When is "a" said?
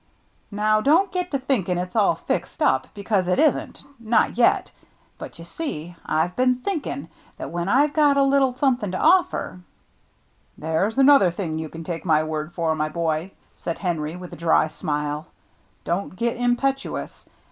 8.17-8.23, 14.33-14.35